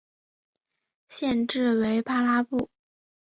[1.09, 2.71] 县治为巴拉布。